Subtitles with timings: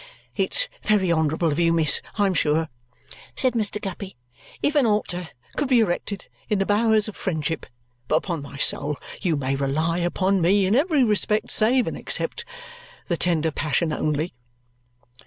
[0.35, 2.69] "It's very honourable of you, miss, I am sure,"
[3.35, 3.79] said Mr.
[3.79, 4.17] Guppy.
[4.63, 7.67] "If an altar could be erected in the bowers of friendship
[8.07, 12.43] but, upon my soul, you may rely upon me in every respect save and except
[13.09, 14.33] the tender passion only!"